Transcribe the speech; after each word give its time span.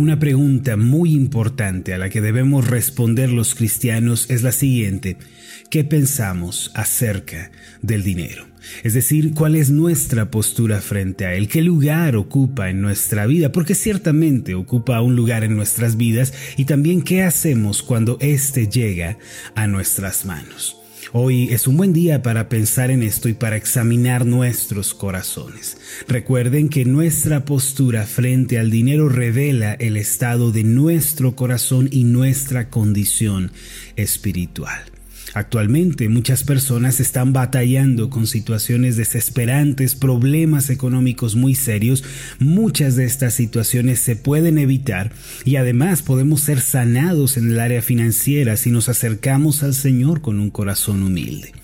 Una 0.00 0.18
pregunta 0.18 0.78
muy 0.78 1.12
importante 1.12 1.92
a 1.92 1.98
la 1.98 2.08
que 2.08 2.22
debemos 2.22 2.66
responder 2.66 3.30
los 3.30 3.54
cristianos 3.54 4.30
es 4.30 4.42
la 4.42 4.50
siguiente. 4.50 5.18
¿Qué 5.68 5.84
pensamos 5.84 6.72
acerca 6.74 7.50
del 7.82 8.02
dinero? 8.02 8.46
Es 8.82 8.94
decir, 8.94 9.34
cuál 9.34 9.56
es 9.56 9.68
nuestra 9.68 10.30
postura 10.30 10.80
frente 10.80 11.26
a 11.26 11.34
él, 11.34 11.48
qué 11.48 11.60
lugar 11.60 12.16
ocupa 12.16 12.70
en 12.70 12.80
nuestra 12.80 13.26
vida, 13.26 13.52
porque 13.52 13.74
ciertamente 13.74 14.54
ocupa 14.54 15.02
un 15.02 15.16
lugar 15.16 15.44
en 15.44 15.54
nuestras 15.54 15.98
vidas, 15.98 16.32
y 16.56 16.64
también 16.64 17.02
qué 17.02 17.22
hacemos 17.22 17.82
cuando 17.82 18.16
éste 18.22 18.68
llega 18.68 19.18
a 19.54 19.66
nuestras 19.66 20.24
manos. 20.24 20.79
Hoy 21.12 21.52
es 21.52 21.66
un 21.66 21.76
buen 21.76 21.92
día 21.92 22.22
para 22.22 22.48
pensar 22.48 22.92
en 22.92 23.02
esto 23.02 23.28
y 23.28 23.32
para 23.32 23.56
examinar 23.56 24.24
nuestros 24.24 24.94
corazones. 24.94 25.76
Recuerden 26.06 26.68
que 26.68 26.84
nuestra 26.84 27.44
postura 27.44 28.06
frente 28.06 28.60
al 28.60 28.70
dinero 28.70 29.08
revela 29.08 29.74
el 29.74 29.96
estado 29.96 30.52
de 30.52 30.62
nuestro 30.62 31.34
corazón 31.34 31.88
y 31.90 32.04
nuestra 32.04 32.70
condición 32.70 33.50
espiritual. 33.96 34.84
Actualmente 35.34 36.08
muchas 36.08 36.42
personas 36.42 37.00
están 37.00 37.32
batallando 37.32 38.10
con 38.10 38.26
situaciones 38.26 38.96
desesperantes, 38.96 39.94
problemas 39.94 40.70
económicos 40.70 41.36
muy 41.36 41.54
serios. 41.54 42.02
Muchas 42.38 42.96
de 42.96 43.04
estas 43.04 43.34
situaciones 43.34 44.00
se 44.00 44.16
pueden 44.16 44.58
evitar 44.58 45.12
y 45.44 45.56
además 45.56 46.02
podemos 46.02 46.40
ser 46.40 46.60
sanados 46.60 47.36
en 47.36 47.50
el 47.50 47.60
área 47.60 47.82
financiera 47.82 48.56
si 48.56 48.70
nos 48.70 48.88
acercamos 48.88 49.62
al 49.62 49.74
Señor 49.74 50.20
con 50.20 50.40
un 50.40 50.50
corazón 50.50 51.02
humilde. 51.02 51.59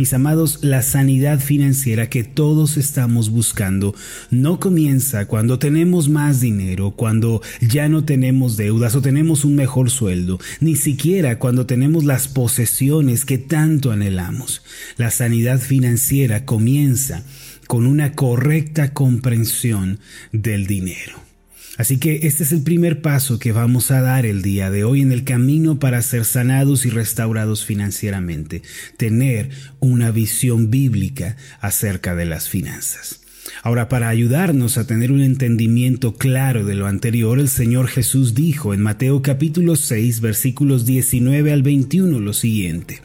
Mis 0.00 0.14
amados, 0.14 0.60
la 0.62 0.80
sanidad 0.80 1.40
financiera 1.40 2.08
que 2.08 2.24
todos 2.24 2.78
estamos 2.78 3.28
buscando 3.28 3.94
no 4.30 4.58
comienza 4.58 5.26
cuando 5.26 5.58
tenemos 5.58 6.08
más 6.08 6.40
dinero, 6.40 6.92
cuando 6.92 7.42
ya 7.60 7.86
no 7.90 8.02
tenemos 8.02 8.56
deudas 8.56 8.94
o 8.94 9.02
tenemos 9.02 9.44
un 9.44 9.56
mejor 9.56 9.90
sueldo, 9.90 10.40
ni 10.58 10.74
siquiera 10.74 11.38
cuando 11.38 11.66
tenemos 11.66 12.04
las 12.04 12.28
posesiones 12.28 13.26
que 13.26 13.36
tanto 13.36 13.92
anhelamos. 13.92 14.62
La 14.96 15.10
sanidad 15.10 15.60
financiera 15.60 16.46
comienza 16.46 17.22
con 17.66 17.84
una 17.84 18.12
correcta 18.12 18.94
comprensión 18.94 20.00
del 20.32 20.66
dinero. 20.66 21.29
Así 21.76 21.98
que 21.98 22.20
este 22.24 22.42
es 22.42 22.52
el 22.52 22.62
primer 22.62 23.00
paso 23.00 23.38
que 23.38 23.52
vamos 23.52 23.90
a 23.90 24.00
dar 24.00 24.26
el 24.26 24.42
día 24.42 24.70
de 24.70 24.84
hoy 24.84 25.00
en 25.00 25.12
el 25.12 25.24
camino 25.24 25.78
para 25.78 26.02
ser 26.02 26.24
sanados 26.24 26.84
y 26.84 26.90
restaurados 26.90 27.64
financieramente, 27.64 28.62
tener 28.96 29.50
una 29.78 30.10
visión 30.10 30.70
bíblica 30.70 31.36
acerca 31.60 32.14
de 32.14 32.26
las 32.26 32.48
finanzas. 32.48 33.20
Ahora, 33.62 33.88
para 33.88 34.08
ayudarnos 34.08 34.78
a 34.78 34.86
tener 34.86 35.12
un 35.12 35.22
entendimiento 35.22 36.14
claro 36.14 36.64
de 36.64 36.74
lo 36.74 36.86
anterior, 36.86 37.38
el 37.38 37.48
Señor 37.48 37.88
Jesús 37.88 38.34
dijo 38.34 38.74
en 38.74 38.82
Mateo 38.82 39.22
capítulo 39.22 39.76
6 39.76 40.20
versículos 40.20 40.86
19 40.86 41.52
al 41.52 41.62
21 41.62 42.20
lo 42.20 42.32
siguiente, 42.32 43.00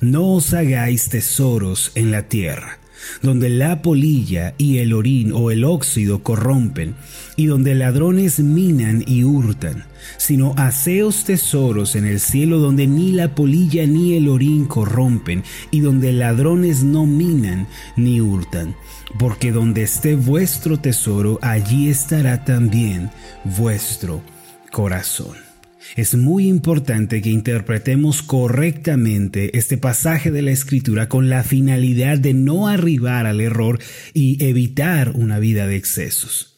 No 0.00 0.34
os 0.34 0.52
hagáis 0.52 1.08
tesoros 1.08 1.92
en 1.94 2.10
la 2.10 2.28
tierra 2.28 2.78
donde 3.22 3.48
la 3.48 3.82
polilla 3.82 4.54
y 4.58 4.78
el 4.78 4.92
orín 4.92 5.32
o 5.32 5.50
el 5.50 5.64
óxido 5.64 6.22
corrompen, 6.22 6.94
y 7.36 7.46
donde 7.46 7.74
ladrones 7.74 8.40
minan 8.40 9.04
y 9.06 9.24
hurtan, 9.24 9.84
sino 10.16 10.54
haceos 10.56 11.24
tesoros 11.24 11.96
en 11.96 12.04
el 12.04 12.20
cielo 12.20 12.58
donde 12.58 12.86
ni 12.86 13.12
la 13.12 13.34
polilla 13.34 13.86
ni 13.86 14.14
el 14.14 14.28
orín 14.28 14.66
corrompen, 14.66 15.44
y 15.70 15.80
donde 15.80 16.12
ladrones 16.12 16.82
no 16.82 17.06
minan 17.06 17.66
ni 17.96 18.20
hurtan, 18.20 18.76
porque 19.18 19.52
donde 19.52 19.82
esté 19.82 20.16
vuestro 20.16 20.78
tesoro, 20.78 21.38
allí 21.42 21.88
estará 21.88 22.44
también 22.44 23.10
vuestro 23.44 24.22
corazón. 24.70 25.45
Es 25.94 26.14
muy 26.14 26.48
importante 26.48 27.22
que 27.22 27.30
interpretemos 27.30 28.22
correctamente 28.22 29.56
este 29.56 29.78
pasaje 29.78 30.30
de 30.30 30.42
la 30.42 30.50
Escritura 30.50 31.08
con 31.08 31.28
la 31.28 31.42
finalidad 31.44 32.18
de 32.18 32.34
no 32.34 32.68
arribar 32.68 33.26
al 33.26 33.40
error 33.40 33.78
y 34.12 34.42
evitar 34.44 35.12
una 35.14 35.38
vida 35.38 35.66
de 35.66 35.76
excesos. 35.76 36.56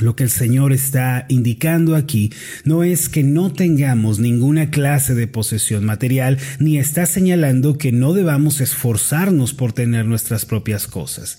Lo 0.00 0.16
que 0.16 0.24
el 0.24 0.30
Señor 0.30 0.72
está 0.72 1.24
indicando 1.28 1.94
aquí 1.94 2.32
no 2.64 2.82
es 2.82 3.08
que 3.08 3.22
no 3.22 3.52
tengamos 3.52 4.18
ninguna 4.18 4.70
clase 4.70 5.14
de 5.14 5.28
posesión 5.28 5.84
material, 5.84 6.38
ni 6.58 6.78
está 6.78 7.06
señalando 7.06 7.78
que 7.78 7.92
no 7.92 8.12
debamos 8.12 8.60
esforzarnos 8.60 9.54
por 9.54 9.72
tener 9.72 10.04
nuestras 10.06 10.46
propias 10.46 10.88
cosas. 10.88 11.38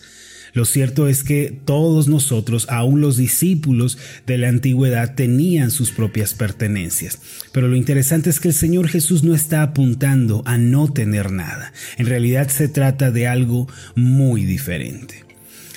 Lo 0.56 0.64
cierto 0.64 1.10
es 1.10 1.26
que 1.26 1.54
todos 1.66 2.08
nosotros, 2.08 2.66
aun 2.70 3.02
los 3.02 3.18
discípulos 3.18 3.98
de 4.26 4.38
la 4.38 4.48
antigüedad, 4.48 5.14
tenían 5.14 5.70
sus 5.70 5.92
propias 5.92 6.34
pertenencias. 6.34 7.20
Pero 7.52 7.68
lo 7.68 7.76
interesante 7.76 8.30
es 8.30 8.40
que 8.40 8.48
el 8.48 8.54
Señor 8.54 8.88
Jesús 8.88 9.26
no 9.26 9.36
está 9.36 9.62
apuntando 9.64 10.44
a 10.46 10.58
no 10.58 10.88
tener 10.88 11.30
nada. 11.30 11.74
En 11.98 12.06
realidad 12.06 12.48
se 12.48 12.70
trata 12.70 13.12
de 13.12 13.28
algo 13.28 13.68
muy 13.96 14.46
diferente. 14.46 15.26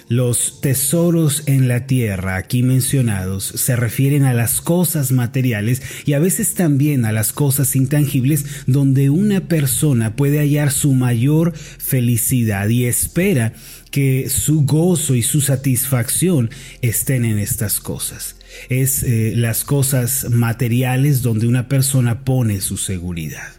Los 0.08 0.62
tesoros 0.62 1.42
en 1.44 1.68
la 1.68 1.86
tierra 1.86 2.36
aquí 2.36 2.62
mencionados 2.62 3.44
se 3.44 3.76
refieren 3.76 4.24
a 4.24 4.32
las 4.32 4.62
cosas 4.62 5.12
materiales 5.12 5.82
y 6.06 6.14
a 6.14 6.18
veces 6.18 6.54
también 6.54 7.04
a 7.04 7.12
las 7.12 7.34
cosas 7.34 7.76
intangibles 7.76 8.46
donde 8.66 9.10
una 9.10 9.42
persona 9.48 10.16
puede 10.16 10.38
hallar 10.38 10.70
su 10.70 10.94
mayor 10.94 11.52
felicidad 11.54 12.70
y 12.70 12.86
espera 12.86 13.52
que 13.90 14.28
su 14.28 14.62
gozo 14.62 15.14
y 15.14 15.22
su 15.22 15.40
satisfacción 15.40 16.50
estén 16.82 17.24
en 17.24 17.38
estas 17.38 17.80
cosas. 17.80 18.36
Es 18.68 19.02
eh, 19.02 19.32
las 19.36 19.64
cosas 19.64 20.26
materiales 20.30 21.22
donde 21.22 21.46
una 21.46 21.68
persona 21.68 22.24
pone 22.24 22.60
su 22.60 22.76
seguridad. 22.76 23.58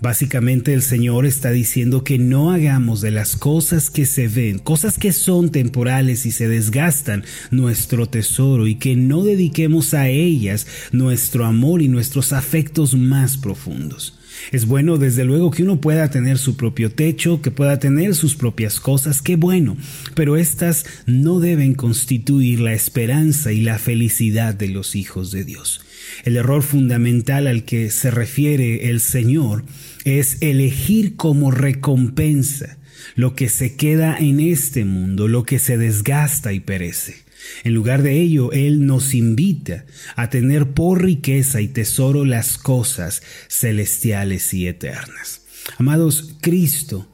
Básicamente 0.00 0.74
el 0.74 0.82
Señor 0.82 1.24
está 1.24 1.50
diciendo 1.50 2.04
que 2.04 2.18
no 2.18 2.52
hagamos 2.52 3.00
de 3.00 3.10
las 3.10 3.34
cosas 3.34 3.88
que 3.88 4.04
se 4.04 4.28
ven, 4.28 4.58
cosas 4.58 4.98
que 4.98 5.12
son 5.12 5.50
temporales 5.50 6.26
y 6.26 6.32
se 6.32 6.48
desgastan, 6.48 7.24
nuestro 7.50 8.06
tesoro 8.06 8.66
y 8.66 8.74
que 8.74 8.94
no 8.94 9.24
dediquemos 9.24 9.94
a 9.94 10.08
ellas 10.08 10.66
nuestro 10.92 11.46
amor 11.46 11.80
y 11.80 11.88
nuestros 11.88 12.34
afectos 12.34 12.94
más 12.94 13.38
profundos. 13.38 14.18
Es 14.52 14.66
bueno 14.66 14.96
desde 14.96 15.24
luego 15.24 15.50
que 15.50 15.62
uno 15.62 15.80
pueda 15.80 16.10
tener 16.10 16.38
su 16.38 16.56
propio 16.56 16.90
techo, 16.90 17.42
que 17.42 17.50
pueda 17.50 17.78
tener 17.78 18.14
sus 18.14 18.36
propias 18.36 18.80
cosas, 18.80 19.22
qué 19.22 19.36
bueno, 19.36 19.76
pero 20.14 20.36
estas 20.36 20.86
no 21.06 21.40
deben 21.40 21.74
constituir 21.74 22.60
la 22.60 22.72
esperanza 22.72 23.52
y 23.52 23.60
la 23.60 23.78
felicidad 23.78 24.54
de 24.54 24.68
los 24.68 24.94
hijos 24.94 25.30
de 25.30 25.44
Dios. 25.44 25.80
El 26.24 26.36
error 26.36 26.62
fundamental 26.62 27.46
al 27.46 27.64
que 27.64 27.90
se 27.90 28.10
refiere 28.10 28.90
el 28.90 29.00
Señor 29.00 29.64
es 30.04 30.38
elegir 30.40 31.16
como 31.16 31.50
recompensa 31.50 32.78
lo 33.14 33.34
que 33.34 33.48
se 33.48 33.76
queda 33.76 34.16
en 34.18 34.40
este 34.40 34.84
mundo, 34.84 35.28
lo 35.28 35.44
que 35.44 35.58
se 35.58 35.78
desgasta 35.78 36.52
y 36.52 36.60
perece. 36.60 37.25
En 37.64 37.74
lugar 37.74 38.02
de 38.02 38.20
ello, 38.20 38.52
Él 38.52 38.86
nos 38.86 39.14
invita 39.14 39.84
a 40.14 40.30
tener 40.30 40.72
por 40.72 41.02
riqueza 41.02 41.60
y 41.60 41.68
tesoro 41.68 42.24
las 42.24 42.58
cosas 42.58 43.22
celestiales 43.48 44.54
y 44.54 44.66
eternas. 44.66 45.42
Amados, 45.78 46.34
Cristo 46.40 47.08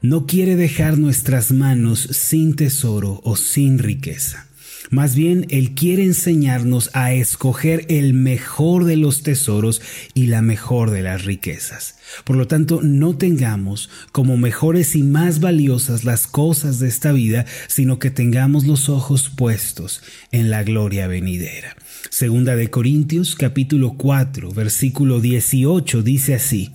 no 0.00 0.26
quiere 0.26 0.56
dejar 0.56 0.98
nuestras 0.98 1.52
manos 1.52 2.00
sin 2.00 2.54
tesoro 2.54 3.20
o 3.24 3.36
sin 3.36 3.78
riqueza. 3.78 4.45
Más 4.90 5.16
bien, 5.16 5.46
Él 5.50 5.74
quiere 5.74 6.04
enseñarnos 6.04 6.90
a 6.92 7.12
escoger 7.12 7.86
el 7.88 8.14
mejor 8.14 8.84
de 8.84 8.96
los 8.96 9.22
tesoros 9.22 9.82
y 10.14 10.26
la 10.26 10.42
mejor 10.42 10.90
de 10.90 11.02
las 11.02 11.24
riquezas. 11.24 11.96
Por 12.24 12.36
lo 12.36 12.46
tanto, 12.46 12.80
no 12.82 13.16
tengamos 13.16 13.90
como 14.12 14.36
mejores 14.36 14.94
y 14.94 15.02
más 15.02 15.40
valiosas 15.40 16.04
las 16.04 16.26
cosas 16.26 16.78
de 16.78 16.88
esta 16.88 17.12
vida, 17.12 17.46
sino 17.66 17.98
que 17.98 18.10
tengamos 18.10 18.64
los 18.66 18.88
ojos 18.88 19.28
puestos 19.28 20.02
en 20.30 20.50
la 20.50 20.62
gloria 20.62 21.08
venidera. 21.08 21.76
Segunda 22.10 22.54
de 22.54 22.70
Corintios 22.70 23.34
capítulo 23.34 23.94
4 23.96 24.52
versículo 24.52 25.20
18 25.20 26.02
dice 26.02 26.34
así, 26.34 26.70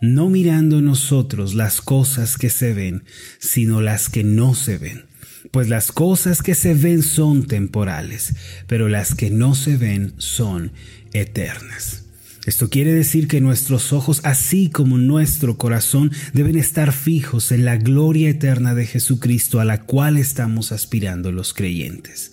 no 0.00 0.28
mirando 0.28 0.80
nosotros 0.80 1.54
las 1.54 1.80
cosas 1.80 2.36
que 2.36 2.50
se 2.50 2.74
ven, 2.74 3.04
sino 3.38 3.80
las 3.80 4.08
que 4.08 4.24
no 4.24 4.54
se 4.54 4.78
ven 4.78 5.11
pues 5.50 5.68
las 5.68 5.92
cosas 5.92 6.42
que 6.42 6.54
se 6.54 6.74
ven 6.74 7.02
son 7.02 7.46
temporales, 7.46 8.34
pero 8.66 8.88
las 8.88 9.14
que 9.14 9.30
no 9.30 9.54
se 9.54 9.76
ven 9.76 10.14
son 10.18 10.72
eternas. 11.12 12.04
Esto 12.44 12.68
quiere 12.68 12.92
decir 12.92 13.28
que 13.28 13.40
nuestros 13.40 13.92
ojos, 13.92 14.20
así 14.24 14.68
como 14.68 14.98
nuestro 14.98 15.58
corazón, 15.58 16.10
deben 16.32 16.56
estar 16.58 16.92
fijos 16.92 17.52
en 17.52 17.64
la 17.64 17.76
gloria 17.76 18.30
eterna 18.30 18.74
de 18.74 18.86
Jesucristo 18.86 19.60
a 19.60 19.64
la 19.64 19.82
cual 19.82 20.18
estamos 20.18 20.72
aspirando 20.72 21.30
los 21.30 21.54
creyentes. 21.54 22.32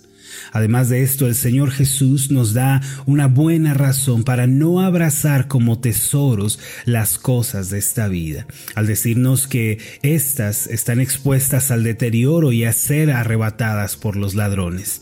Además 0.52 0.88
de 0.88 1.02
esto, 1.02 1.26
el 1.26 1.34
Señor 1.34 1.70
Jesús 1.70 2.30
nos 2.30 2.52
da 2.52 2.80
una 3.06 3.26
buena 3.26 3.74
razón 3.74 4.24
para 4.24 4.46
no 4.46 4.80
abrazar 4.80 5.48
como 5.48 5.80
tesoros 5.80 6.58
las 6.84 7.18
cosas 7.18 7.70
de 7.70 7.78
esta 7.78 8.08
vida, 8.08 8.46
al 8.74 8.86
decirnos 8.86 9.46
que 9.46 9.78
éstas 10.02 10.66
están 10.66 11.00
expuestas 11.00 11.70
al 11.70 11.84
deterioro 11.84 12.52
y 12.52 12.64
a 12.64 12.72
ser 12.72 13.10
arrebatadas 13.10 13.96
por 13.96 14.16
los 14.16 14.34
ladrones. 14.34 15.00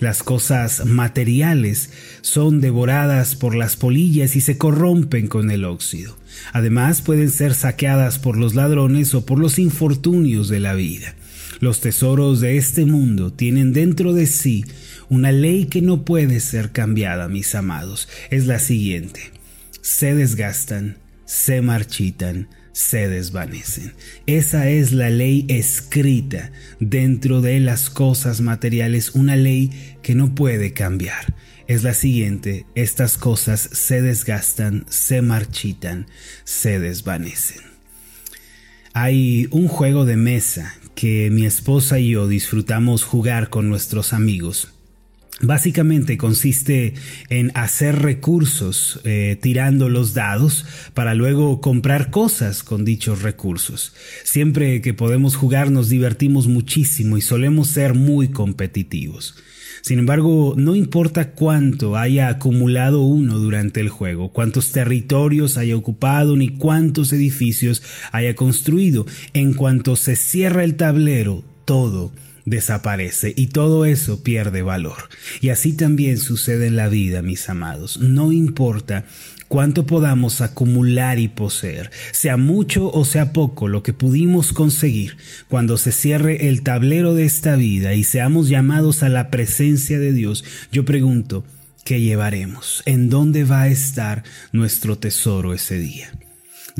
Las 0.00 0.22
cosas 0.22 0.86
materiales 0.86 1.90
son 2.22 2.62
devoradas 2.62 3.36
por 3.36 3.54
las 3.54 3.76
polillas 3.76 4.34
y 4.34 4.40
se 4.40 4.56
corrompen 4.56 5.26
con 5.26 5.50
el 5.50 5.66
óxido. 5.66 6.16
Además 6.54 7.02
pueden 7.02 7.30
ser 7.30 7.52
saqueadas 7.54 8.18
por 8.18 8.38
los 8.38 8.54
ladrones 8.54 9.14
o 9.14 9.26
por 9.26 9.38
los 9.38 9.58
infortunios 9.58 10.48
de 10.48 10.60
la 10.60 10.72
vida. 10.72 11.14
Los 11.60 11.82
tesoros 11.82 12.40
de 12.40 12.56
este 12.56 12.86
mundo 12.86 13.34
tienen 13.34 13.74
dentro 13.74 14.14
de 14.14 14.26
sí 14.26 14.64
una 15.10 15.30
ley 15.30 15.66
que 15.66 15.82
no 15.82 16.06
puede 16.06 16.40
ser 16.40 16.72
cambiada, 16.72 17.28
mis 17.28 17.54
amados. 17.54 18.08
Es 18.30 18.46
la 18.46 18.58
siguiente. 18.58 19.20
Se 19.82 20.14
desgastan, 20.14 20.96
se 21.26 21.60
marchitan, 21.60 22.48
se 22.72 23.08
desvanecen. 23.08 23.92
Esa 24.26 24.70
es 24.70 24.92
la 24.92 25.10
ley 25.10 25.44
escrita 25.48 26.50
dentro 26.78 27.42
de 27.42 27.60
las 27.60 27.90
cosas 27.90 28.40
materiales, 28.40 29.10
una 29.10 29.36
ley 29.36 29.70
que 30.02 30.14
no 30.14 30.34
puede 30.34 30.72
cambiar. 30.72 31.34
Es 31.66 31.82
la 31.82 31.92
siguiente, 31.92 32.64
estas 32.74 33.18
cosas 33.18 33.60
se 33.60 34.00
desgastan, 34.00 34.86
se 34.88 35.20
marchitan, 35.20 36.06
se 36.44 36.80
desvanecen. 36.80 37.60
Hay 38.94 39.46
un 39.50 39.68
juego 39.68 40.04
de 40.04 40.16
mesa 40.16 40.74
que 40.94 41.30
mi 41.30 41.46
esposa 41.46 41.98
y 41.98 42.10
yo 42.10 42.28
disfrutamos 42.28 43.04
jugar 43.04 43.50
con 43.50 43.68
nuestros 43.68 44.12
amigos. 44.12 44.79
Básicamente 45.42 46.18
consiste 46.18 46.92
en 47.30 47.50
hacer 47.54 48.02
recursos 48.02 49.00
eh, 49.04 49.38
tirando 49.40 49.88
los 49.88 50.12
dados 50.12 50.66
para 50.92 51.14
luego 51.14 51.62
comprar 51.62 52.10
cosas 52.10 52.62
con 52.62 52.84
dichos 52.84 53.22
recursos. 53.22 53.94
Siempre 54.22 54.82
que 54.82 54.92
podemos 54.92 55.36
jugar 55.36 55.70
nos 55.70 55.88
divertimos 55.88 56.46
muchísimo 56.46 57.16
y 57.16 57.22
solemos 57.22 57.68
ser 57.68 57.94
muy 57.94 58.28
competitivos. 58.28 59.34
Sin 59.80 59.98
embargo, 59.98 60.54
no 60.58 60.76
importa 60.76 61.30
cuánto 61.30 61.96
haya 61.96 62.28
acumulado 62.28 63.00
uno 63.00 63.38
durante 63.38 63.80
el 63.80 63.88
juego, 63.88 64.32
cuántos 64.34 64.72
territorios 64.72 65.56
haya 65.56 65.74
ocupado 65.74 66.36
ni 66.36 66.50
cuántos 66.50 67.14
edificios 67.14 67.82
haya 68.12 68.34
construido, 68.34 69.06
en 69.32 69.54
cuanto 69.54 69.96
se 69.96 70.16
cierra 70.16 70.64
el 70.64 70.74
tablero, 70.74 71.42
todo 71.64 72.12
desaparece 72.50 73.32
y 73.34 73.46
todo 73.46 73.86
eso 73.86 74.22
pierde 74.22 74.62
valor. 74.62 75.08
Y 75.40 75.48
así 75.48 75.72
también 75.72 76.18
sucede 76.18 76.66
en 76.66 76.76
la 76.76 76.88
vida, 76.88 77.22
mis 77.22 77.48
amados. 77.48 77.98
No 77.98 78.32
importa 78.32 79.06
cuánto 79.48 79.86
podamos 79.86 80.40
acumular 80.40 81.18
y 81.18 81.28
poseer, 81.28 81.90
sea 82.12 82.36
mucho 82.36 82.90
o 82.90 83.04
sea 83.04 83.32
poco 83.32 83.66
lo 83.66 83.82
que 83.82 83.92
pudimos 83.92 84.52
conseguir, 84.52 85.16
cuando 85.48 85.76
se 85.76 85.90
cierre 85.90 86.48
el 86.48 86.62
tablero 86.62 87.14
de 87.14 87.24
esta 87.24 87.56
vida 87.56 87.94
y 87.94 88.04
seamos 88.04 88.48
llamados 88.48 89.02
a 89.02 89.08
la 89.08 89.28
presencia 89.30 89.98
de 89.98 90.12
Dios, 90.12 90.44
yo 90.70 90.84
pregunto, 90.84 91.44
¿qué 91.84 92.00
llevaremos? 92.00 92.84
¿En 92.86 93.10
dónde 93.10 93.42
va 93.42 93.62
a 93.62 93.68
estar 93.68 94.22
nuestro 94.52 94.98
tesoro 94.98 95.52
ese 95.52 95.78
día? 95.78 96.12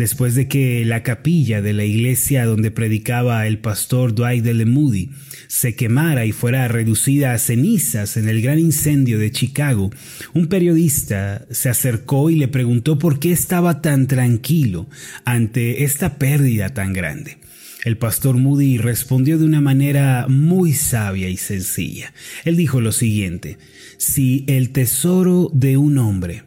Después 0.00 0.34
de 0.34 0.48
que 0.48 0.82
la 0.86 1.02
capilla 1.02 1.60
de 1.60 1.74
la 1.74 1.84
iglesia 1.84 2.46
donde 2.46 2.70
predicaba 2.70 3.46
el 3.46 3.58
pastor 3.58 4.14
Dwight 4.14 4.42
de 4.42 4.64
Moody 4.64 5.10
se 5.46 5.74
quemara 5.74 6.24
y 6.24 6.32
fuera 6.32 6.66
reducida 6.68 7.34
a 7.34 7.38
cenizas 7.38 8.16
en 8.16 8.26
el 8.26 8.40
gran 8.40 8.58
incendio 8.58 9.18
de 9.18 9.30
Chicago, 9.30 9.90
un 10.32 10.46
periodista 10.46 11.44
se 11.50 11.68
acercó 11.68 12.30
y 12.30 12.36
le 12.36 12.48
preguntó 12.48 12.98
por 12.98 13.18
qué 13.18 13.30
estaba 13.30 13.82
tan 13.82 14.06
tranquilo 14.06 14.88
ante 15.26 15.84
esta 15.84 16.16
pérdida 16.16 16.70
tan 16.70 16.94
grande. 16.94 17.36
El 17.84 17.98
pastor 17.98 18.38
Moody 18.38 18.78
respondió 18.78 19.36
de 19.36 19.44
una 19.44 19.60
manera 19.60 20.28
muy 20.30 20.72
sabia 20.72 21.28
y 21.28 21.36
sencilla. 21.36 22.14
Él 22.46 22.56
dijo 22.56 22.80
lo 22.80 22.92
siguiente, 22.92 23.58
si 23.98 24.46
el 24.48 24.70
tesoro 24.70 25.50
de 25.52 25.76
un 25.76 25.98
hombre 25.98 26.44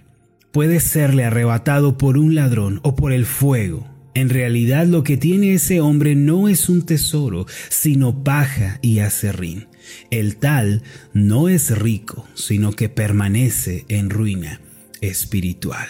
puede 0.53 0.79
serle 0.79 1.25
arrebatado 1.25 1.97
por 1.97 2.17
un 2.17 2.35
ladrón 2.35 2.79
o 2.83 2.95
por 2.95 3.11
el 3.11 3.25
fuego, 3.25 3.85
en 4.13 4.29
realidad 4.29 4.85
lo 4.85 5.03
que 5.03 5.17
tiene 5.17 5.53
ese 5.53 5.81
hombre 5.81 6.15
no 6.15 6.47
es 6.47 6.69
un 6.69 6.83
tesoro, 6.83 7.47
sino 7.69 8.23
paja 8.23 8.77
y 8.83 8.99
acerrín. 8.99 9.67
El 10.11 10.37
tal 10.37 10.83
no 11.13 11.49
es 11.49 11.75
rico, 11.75 12.27
sino 12.35 12.71
que 12.73 12.87
permanece 12.87 13.85
en 13.87 14.11
ruina 14.11 14.61
espiritual. 15.01 15.87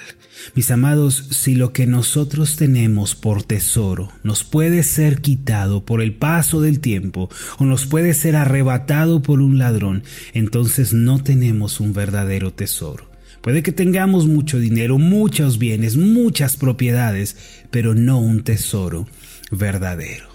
Mis 0.55 0.71
amados, 0.71 1.27
si 1.31 1.55
lo 1.55 1.73
que 1.73 1.85
nosotros 1.85 2.55
tenemos 2.55 3.15
por 3.15 3.43
tesoro 3.43 4.11
nos 4.23 4.45
puede 4.45 4.83
ser 4.83 5.21
quitado 5.21 5.85
por 5.85 6.01
el 6.01 6.13
paso 6.13 6.61
del 6.61 6.79
tiempo 6.79 7.29
o 7.57 7.65
nos 7.65 7.85
puede 7.85 8.13
ser 8.13 8.37
arrebatado 8.37 9.21
por 9.21 9.41
un 9.41 9.57
ladrón, 9.57 10.03
entonces 10.33 10.93
no 10.93 11.21
tenemos 11.21 11.81
un 11.81 11.93
verdadero 11.93 12.53
tesoro. 12.53 13.12
Puede 13.43 13.61
que 13.61 13.73
tengamos 13.73 14.25
mucho 14.25 14.57
dinero, 14.57 14.97
muchos 14.97 15.59
bienes, 15.59 15.97
muchas 15.97 16.55
propiedades, 16.55 17.35
pero 17.71 17.93
no 17.93 18.17
un 18.17 18.45
tesoro 18.45 19.05
verdadero. 19.51 20.29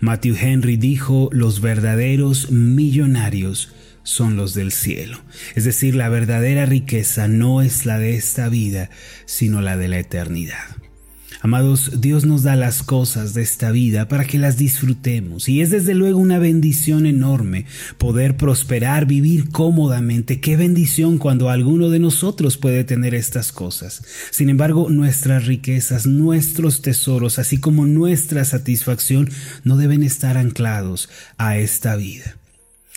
Matthew 0.00 0.36
Henry 0.40 0.78
dijo, 0.78 1.28
los 1.30 1.60
verdaderos 1.60 2.50
millonarios 2.50 3.74
son 4.02 4.36
los 4.36 4.54
del 4.54 4.72
cielo. 4.72 5.18
Es 5.54 5.64
decir, 5.64 5.94
la 5.94 6.08
verdadera 6.08 6.64
riqueza 6.64 7.28
no 7.28 7.60
es 7.60 7.84
la 7.84 7.98
de 7.98 8.16
esta 8.16 8.48
vida, 8.48 8.88
sino 9.26 9.60
la 9.60 9.76
de 9.76 9.88
la 9.88 9.98
eternidad. 9.98 10.64
Amados, 11.44 12.00
Dios 12.00 12.24
nos 12.24 12.42
da 12.42 12.56
las 12.56 12.82
cosas 12.82 13.34
de 13.34 13.42
esta 13.42 13.70
vida 13.70 14.08
para 14.08 14.24
que 14.24 14.38
las 14.38 14.56
disfrutemos 14.56 15.46
y 15.46 15.60
es 15.60 15.68
desde 15.68 15.92
luego 15.92 16.18
una 16.18 16.38
bendición 16.38 17.04
enorme 17.04 17.66
poder 17.98 18.38
prosperar, 18.38 19.04
vivir 19.04 19.50
cómodamente. 19.50 20.40
Qué 20.40 20.56
bendición 20.56 21.18
cuando 21.18 21.50
alguno 21.50 21.90
de 21.90 21.98
nosotros 21.98 22.56
puede 22.56 22.82
tener 22.84 23.14
estas 23.14 23.52
cosas. 23.52 24.02
Sin 24.30 24.48
embargo, 24.48 24.88
nuestras 24.88 25.44
riquezas, 25.44 26.06
nuestros 26.06 26.80
tesoros, 26.80 27.38
así 27.38 27.60
como 27.60 27.84
nuestra 27.84 28.46
satisfacción, 28.46 29.28
no 29.64 29.76
deben 29.76 30.02
estar 30.02 30.38
anclados 30.38 31.10
a 31.36 31.58
esta 31.58 31.94
vida 31.96 32.36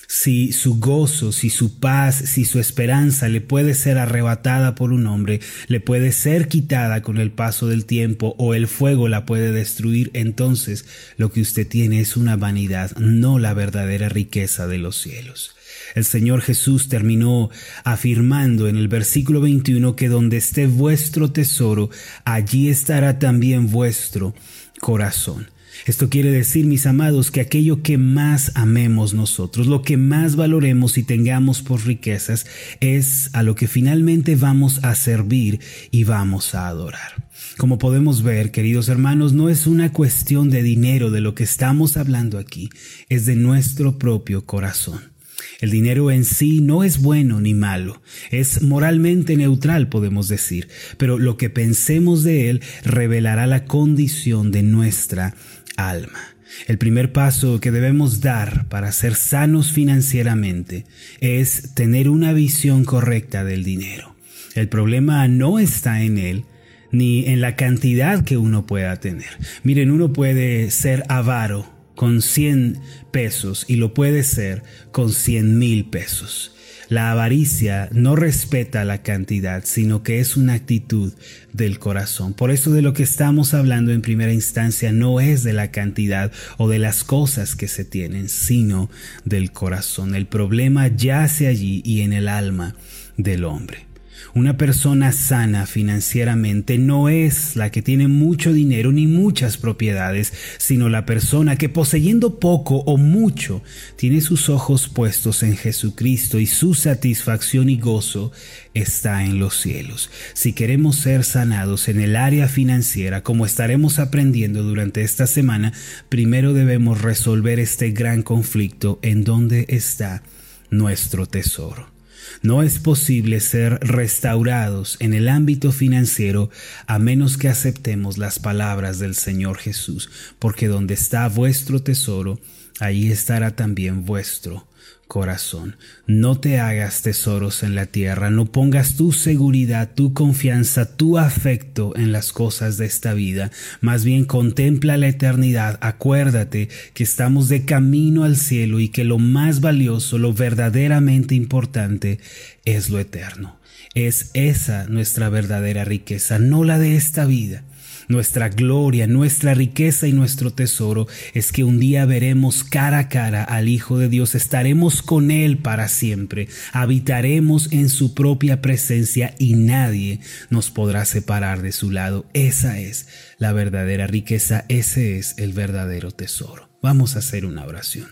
si 0.07 0.53
su 0.53 0.79
gozo, 0.79 1.33
si 1.33 1.49
su 1.49 1.79
paz, 1.79 2.15
si 2.15 2.45
su 2.45 2.59
esperanza 2.59 3.27
le 3.27 3.41
puede 3.41 3.73
ser 3.73 3.97
arrebatada 3.97 4.73
por 4.73 4.93
un 4.93 5.05
hombre, 5.05 5.41
le 5.67 5.81
puede 5.81 6.13
ser 6.13 6.47
quitada 6.47 7.01
con 7.01 7.17
el 7.17 7.31
paso 7.31 7.67
del 7.67 7.85
tiempo 7.85 8.33
o 8.37 8.53
el 8.53 8.67
fuego 8.67 9.09
la 9.09 9.25
puede 9.25 9.51
destruir, 9.51 10.09
entonces 10.13 10.85
lo 11.17 11.31
que 11.31 11.41
usted 11.41 11.67
tiene 11.67 11.99
es 11.99 12.15
una 12.15 12.37
vanidad, 12.37 12.95
no 12.97 13.37
la 13.37 13.53
verdadera 13.53 14.07
riqueza 14.07 14.65
de 14.65 14.77
los 14.77 14.97
cielos. 14.97 15.55
El 15.93 16.05
Señor 16.05 16.41
Jesús 16.41 16.87
terminó 16.89 17.49
afirmando 17.83 18.67
en 18.67 18.77
el 18.77 18.87
versículo 18.87 19.41
21 19.41 19.95
que 19.95 20.07
donde 20.07 20.37
esté 20.37 20.67
vuestro 20.67 21.31
tesoro, 21.31 21.89
allí 22.23 22.69
estará 22.69 23.19
también 23.19 23.71
vuestro 23.71 24.33
corazón. 24.79 25.49
Esto 25.85 26.09
quiere 26.09 26.31
decir, 26.31 26.65
mis 26.65 26.85
amados, 26.85 27.31
que 27.31 27.41
aquello 27.41 27.81
que 27.81 27.97
más 27.97 28.51
amemos 28.55 29.13
nosotros, 29.13 29.67
lo 29.67 29.81
que 29.81 29.97
más 29.97 30.35
valoremos 30.35 30.97
y 30.97 31.03
tengamos 31.03 31.61
por 31.61 31.85
riquezas, 31.85 32.45
es 32.79 33.29
a 33.33 33.43
lo 33.43 33.55
que 33.55 33.67
finalmente 33.67 34.35
vamos 34.35 34.83
a 34.83 34.95
servir 34.95 35.59
y 35.91 36.03
vamos 36.03 36.55
a 36.55 36.67
adorar. 36.67 37.27
Como 37.57 37.77
podemos 37.77 38.23
ver, 38.23 38.51
queridos 38.51 38.89
hermanos, 38.89 39.33
no 39.33 39.49
es 39.49 39.67
una 39.67 39.91
cuestión 39.91 40.49
de 40.49 40.63
dinero 40.63 41.11
de 41.11 41.21
lo 41.21 41.35
que 41.35 41.43
estamos 41.43 41.97
hablando 41.97 42.37
aquí, 42.37 42.69
es 43.09 43.25
de 43.25 43.35
nuestro 43.35 43.97
propio 43.97 44.45
corazón. 44.45 45.17
El 45.59 45.71
dinero 45.71 46.11
en 46.11 46.23
sí 46.23 46.61
no 46.61 46.83
es 46.83 46.99
bueno 46.99 47.41
ni 47.41 47.53
malo, 47.53 48.01
es 48.29 48.61
moralmente 48.61 49.35
neutral, 49.35 49.89
podemos 49.89 50.27
decir, 50.27 50.67
pero 50.97 51.17
lo 51.17 51.37
que 51.37 51.49
pensemos 51.49 52.23
de 52.23 52.49
él 52.49 52.61
revelará 52.83 53.47
la 53.47 53.65
condición 53.65 54.51
de 54.51 54.61
nuestra 54.61 55.35
alma. 55.77 56.19
El 56.67 56.77
primer 56.77 57.13
paso 57.13 57.59
que 57.59 57.71
debemos 57.71 58.21
dar 58.21 58.67
para 58.67 58.91
ser 58.91 59.15
sanos 59.15 59.71
financieramente 59.71 60.85
es 61.19 61.73
tener 61.73 62.09
una 62.09 62.33
visión 62.33 62.83
correcta 62.83 63.43
del 63.43 63.63
dinero. 63.63 64.15
El 64.55 64.67
problema 64.69 65.27
no 65.27 65.59
está 65.59 66.01
en 66.01 66.17
él, 66.17 66.45
ni 66.91 67.25
en 67.25 67.41
la 67.41 67.55
cantidad 67.55 68.23
que 68.23 68.37
uno 68.37 68.65
pueda 68.65 68.99
tener. 68.99 69.29
Miren, 69.63 69.91
uno 69.91 70.13
puede 70.13 70.71
ser 70.71 71.03
avaro 71.09 71.71
con 71.95 72.21
100 72.21 72.79
pesos 73.11 73.65
y 73.67 73.75
lo 73.75 73.93
puede 73.93 74.23
ser 74.23 74.63
con 74.91 75.11
100 75.11 75.59
mil 75.59 75.85
pesos. 75.85 76.56
La 76.89 77.11
avaricia 77.11 77.89
no 77.91 78.15
respeta 78.15 78.85
la 78.85 79.03
cantidad, 79.03 79.63
sino 79.65 80.03
que 80.03 80.19
es 80.19 80.37
una 80.37 80.53
actitud 80.53 81.13
del 81.51 81.79
corazón. 81.79 82.33
Por 82.33 82.51
eso 82.51 82.71
de 82.71 82.81
lo 82.81 82.93
que 82.93 83.03
estamos 83.03 83.53
hablando 83.53 83.91
en 83.91 84.01
primera 84.01 84.31
instancia 84.31 84.91
no 84.91 85.19
es 85.19 85.43
de 85.43 85.53
la 85.53 85.71
cantidad 85.71 86.31
o 86.57 86.69
de 86.69 86.79
las 86.79 87.03
cosas 87.03 87.55
que 87.55 87.67
se 87.67 87.83
tienen, 87.83 88.29
sino 88.29 88.89
del 89.25 89.51
corazón. 89.51 90.15
El 90.15 90.27
problema 90.27 90.87
yace 90.87 91.47
allí 91.47 91.81
y 91.83 92.01
en 92.01 92.13
el 92.13 92.27
alma 92.29 92.75
del 93.17 93.43
hombre. 93.43 93.86
Una 94.33 94.57
persona 94.57 95.11
sana 95.11 95.65
financieramente 95.65 96.77
no 96.77 97.09
es 97.09 97.55
la 97.55 97.71
que 97.71 97.81
tiene 97.81 98.07
mucho 98.07 98.53
dinero 98.53 98.91
ni 98.91 99.07
muchas 99.07 99.57
propiedades, 99.57 100.33
sino 100.57 100.89
la 100.89 101.05
persona 101.05 101.55
que 101.57 101.69
poseyendo 101.69 102.39
poco 102.39 102.77
o 102.85 102.97
mucho 102.97 103.63
tiene 103.95 104.21
sus 104.21 104.49
ojos 104.49 104.89
puestos 104.89 105.43
en 105.43 105.57
Jesucristo 105.57 106.39
y 106.39 106.45
su 106.45 106.73
satisfacción 106.73 107.69
y 107.69 107.77
gozo 107.77 108.31
está 108.73 109.23
en 109.23 109.39
los 109.39 109.59
cielos. 109.59 110.09
Si 110.33 110.53
queremos 110.53 110.97
ser 110.97 111.23
sanados 111.23 111.87
en 111.87 111.99
el 111.99 112.15
área 112.15 112.47
financiera, 112.47 113.23
como 113.23 113.45
estaremos 113.45 113.99
aprendiendo 113.99 114.63
durante 114.63 115.01
esta 115.01 115.27
semana, 115.27 115.73
primero 116.09 116.53
debemos 116.53 117.01
resolver 117.01 117.59
este 117.59 117.91
gran 117.91 118.23
conflicto 118.23 118.99
en 119.01 119.23
donde 119.23 119.65
está 119.69 120.23
nuestro 120.69 121.25
tesoro. 121.25 121.96
No 122.41 122.63
es 122.63 122.79
posible 122.79 123.39
ser 123.39 123.79
restaurados 123.81 124.97
en 124.99 125.13
el 125.13 125.29
ámbito 125.29 125.71
financiero 125.71 126.49
a 126.85 126.99
menos 126.99 127.37
que 127.37 127.49
aceptemos 127.49 128.17
las 128.17 128.39
palabras 128.39 128.99
del 128.99 129.15
Señor 129.15 129.57
Jesús, 129.57 130.09
porque 130.39 130.67
donde 130.67 130.93
está 130.93 131.27
vuestro 131.27 131.81
tesoro, 131.81 132.39
allí 132.79 133.11
estará 133.11 133.55
también 133.55 134.05
vuestro 134.05 134.67
corazón. 135.07 135.77
No 136.05 136.39
te 136.39 136.59
hagas 136.59 137.01
tesoros 137.01 137.63
en 137.63 137.75
la 137.75 137.85
tierra, 137.85 138.29
no 138.29 138.45
pongas 138.45 138.95
tu 138.95 139.11
seguridad, 139.11 139.91
tu 139.95 140.13
confianza, 140.13 140.95
tu 140.95 141.17
afecto 141.17 141.95
en 141.95 142.11
las 142.11 142.31
cosas 142.31 142.77
de 142.77 142.85
esta 142.85 143.13
vida, 143.13 143.51
más 143.81 144.03
bien 144.03 144.25
contempla 144.25 144.97
la 144.97 145.07
eternidad, 145.07 145.77
acuérdate 145.81 146.69
que 146.93 147.03
estamos 147.03 147.49
de 147.49 147.65
camino 147.65 148.23
al 148.23 148.37
cielo 148.37 148.79
y 148.79 148.89
que 148.89 149.03
lo 149.03 149.17
más 149.17 149.61
valioso, 149.61 150.17
lo 150.17 150.33
verdaderamente 150.33 151.35
importante 151.35 152.19
es 152.65 152.89
lo 152.89 152.99
eterno. 152.99 153.57
Es 153.93 154.29
esa 154.33 154.85
nuestra 154.87 155.29
verdadera 155.29 155.85
riqueza, 155.85 156.37
no 156.37 156.63
la 156.63 156.77
de 156.77 156.95
esta 156.95 157.25
vida. 157.25 157.63
Nuestra 158.07 158.47
gloria, 158.47 159.05
nuestra 159.05 159.53
riqueza 159.53 160.07
y 160.07 160.13
nuestro 160.13 160.53
tesoro 160.53 161.07
es 161.33 161.51
que 161.51 161.65
un 161.65 161.77
día 161.77 162.05
veremos 162.05 162.63
cara 162.63 162.99
a 162.99 163.09
cara 163.09 163.43
al 163.43 163.67
Hijo 163.67 163.97
de 163.97 164.07
Dios, 164.07 164.33
estaremos 164.33 165.01
con 165.01 165.29
Él 165.29 165.57
para 165.57 165.89
siempre, 165.89 166.47
habitaremos 166.71 167.71
en 167.73 167.89
su 167.89 168.13
propia 168.13 168.61
presencia 168.61 169.35
y 169.39 169.55
nadie 169.55 170.21
nos 170.49 170.71
podrá 170.71 171.03
separar 171.03 171.61
de 171.61 171.73
su 171.73 171.91
lado. 171.91 172.25
Esa 172.33 172.79
es 172.79 173.09
la 173.39 173.51
verdadera 173.51 174.07
riqueza, 174.07 174.63
ese 174.69 175.17
es 175.17 175.37
el 175.37 175.51
verdadero 175.51 176.11
tesoro. 176.11 176.69
Vamos 176.81 177.17
a 177.17 177.19
hacer 177.19 177.45
una 177.45 177.65
oración. 177.65 178.07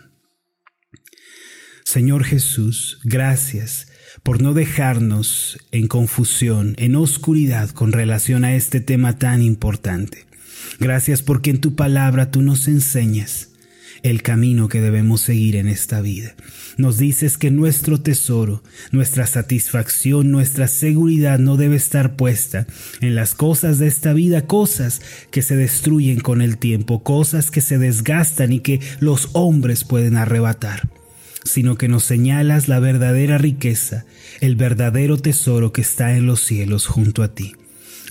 Señor 1.86 2.26
Jesús, 2.26 3.00
gracias 3.06 3.88
por 4.24 4.42
no 4.42 4.54
dejarnos 4.54 5.60
en 5.72 5.88
confusión, 5.88 6.76
en 6.78 6.96
oscuridad 6.96 7.70
con 7.70 7.92
relación 7.92 8.46
a 8.46 8.56
este 8.56 8.80
tema 8.80 9.18
tan 9.18 9.42
importante. 9.42 10.26
Gracias 10.80 11.22
porque 11.22 11.52
en 11.52 11.62
tu 11.62 11.76
palabra 11.76 12.32
tú 12.32 12.42
nos 12.42 12.68
enseñas 12.68 13.50
el 14.04 14.22
camino 14.22 14.68
que 14.68 14.82
debemos 14.82 15.22
seguir 15.22 15.56
en 15.56 15.68
esta 15.68 16.00
vida. 16.02 16.36
Nos 16.78 16.98
dices 16.98 17.38
que 17.38 17.50
nuestro 17.50 18.02
tesoro, 18.02 18.62
nuestra 18.92 19.26
satisfacción, 19.26 20.30
nuestra 20.30 20.68
seguridad 20.68 21.40
no 21.40 21.58
debe 21.58 21.76
estar 21.76 22.16
puesta 22.16 22.68
en 23.02 23.16
las 23.16 23.34
cosas 23.34 23.80
de 23.80 23.88
esta 23.88 24.14
vida, 24.14 24.46
cosas 24.46 25.02
que 25.32 25.42
se 25.42 25.56
destruyen 25.56 26.20
con 26.20 26.42
el 26.42 26.58
tiempo, 26.58 27.02
cosas 27.02 27.50
que 27.50 27.62
se 27.62 27.78
desgastan 27.78 28.52
y 28.52 28.60
que 28.60 28.80
los 29.00 29.30
hombres 29.34 29.84
pueden 29.84 30.18
arrebatar 30.18 30.88
sino 31.46 31.78
que 31.78 31.88
nos 31.88 32.04
señalas 32.04 32.68
la 32.68 32.80
verdadera 32.80 33.38
riqueza, 33.38 34.06
el 34.42 34.56
verdadero 34.56 35.18
tesoro 35.18 35.72
que 35.72 35.82
está 35.82 36.18
en 36.18 36.26
los 36.26 36.42
cielos 36.42 36.88
junto 36.88 37.24
a 37.24 37.34
ti. 37.34 37.54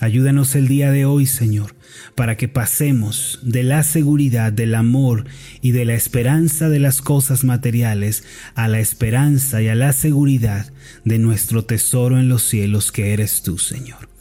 Ayúdanos 0.01 0.55
el 0.55 0.67
día 0.67 0.91
de 0.91 1.05
hoy, 1.05 1.25
Señor, 1.25 1.75
para 2.15 2.35
que 2.37 2.47
pasemos 2.47 3.39
de 3.43 3.63
la 3.63 3.83
seguridad, 3.83 4.51
del 4.51 4.75
amor 4.75 5.25
y 5.61 5.71
de 5.71 5.85
la 5.85 5.93
esperanza 5.93 6.69
de 6.69 6.79
las 6.79 7.01
cosas 7.01 7.43
materiales 7.43 8.23
a 8.55 8.67
la 8.67 8.79
esperanza 8.79 9.61
y 9.61 9.67
a 9.67 9.75
la 9.75 9.93
seguridad 9.93 10.71
de 11.03 11.19
nuestro 11.19 11.63
tesoro 11.63 12.19
en 12.19 12.27
los 12.27 12.43
cielos 12.43 12.91
que 12.91 13.13
eres 13.13 13.41
tú, 13.43 13.57
Señor. 13.57 14.14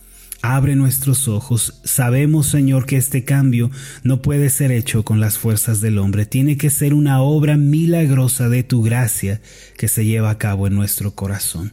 Abre 0.46 0.76
nuestros 0.76 1.26
ojos. 1.26 1.80
Sabemos, 1.84 2.48
Señor, 2.48 2.84
que 2.84 2.98
este 2.98 3.24
cambio 3.24 3.70
no 4.02 4.20
puede 4.20 4.50
ser 4.50 4.72
hecho 4.72 5.02
con 5.02 5.18
las 5.18 5.38
fuerzas 5.38 5.80
del 5.80 5.96
hombre. 5.96 6.26
Tiene 6.26 6.58
que 6.58 6.68
ser 6.68 6.92
una 6.92 7.22
obra 7.22 7.56
milagrosa 7.56 8.50
de 8.50 8.62
tu 8.62 8.82
gracia 8.82 9.40
que 9.78 9.88
se 9.88 10.04
lleva 10.04 10.28
a 10.28 10.36
cabo 10.36 10.66
en 10.66 10.74
nuestro 10.74 11.14
corazón. 11.14 11.72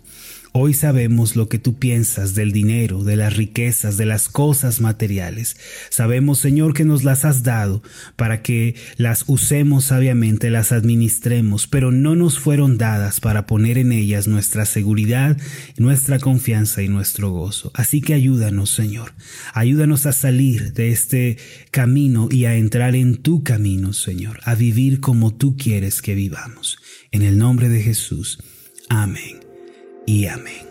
Hoy 0.53 0.73
sabemos 0.73 1.37
lo 1.37 1.47
que 1.47 1.59
tú 1.59 1.79
piensas 1.79 2.35
del 2.35 2.51
dinero, 2.51 3.05
de 3.05 3.15
las 3.15 3.37
riquezas, 3.37 3.95
de 3.95 4.05
las 4.05 4.27
cosas 4.27 4.81
materiales. 4.81 5.55
Sabemos, 5.89 6.39
Señor, 6.39 6.73
que 6.73 6.83
nos 6.83 7.05
las 7.05 7.23
has 7.23 7.43
dado 7.43 7.81
para 8.17 8.41
que 8.41 8.75
las 8.97 9.23
usemos 9.27 9.85
sabiamente, 9.85 10.49
las 10.49 10.73
administremos, 10.73 11.67
pero 11.67 11.93
no 11.93 12.17
nos 12.17 12.37
fueron 12.37 12.77
dadas 12.77 13.21
para 13.21 13.45
poner 13.45 13.77
en 13.77 13.93
ellas 13.93 14.27
nuestra 14.27 14.65
seguridad, 14.65 15.37
nuestra 15.77 16.19
confianza 16.19 16.81
y 16.81 16.89
nuestro 16.89 17.29
gozo. 17.29 17.71
Así 17.73 18.01
que 18.01 18.13
ayúdanos, 18.13 18.71
Señor. 18.71 19.13
Ayúdanos 19.53 20.05
a 20.05 20.11
salir 20.11 20.73
de 20.73 20.91
este 20.91 21.37
camino 21.71 22.27
y 22.29 22.43
a 22.43 22.55
entrar 22.55 22.97
en 22.97 23.21
tu 23.21 23.43
camino, 23.43 23.93
Señor, 23.93 24.41
a 24.43 24.55
vivir 24.55 24.99
como 24.99 25.33
tú 25.33 25.55
quieres 25.55 26.01
que 26.01 26.13
vivamos. 26.13 26.77
En 27.11 27.21
el 27.21 27.37
nombre 27.37 27.69
de 27.69 27.81
Jesús. 27.81 28.37
Amén 28.89 29.40
y 30.05 30.25
amén. 30.27 30.70